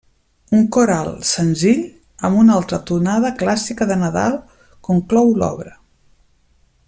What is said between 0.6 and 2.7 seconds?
coral senzill, amb una